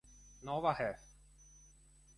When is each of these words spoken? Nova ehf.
Nova 0.47 0.73
ehf. 0.85 1.05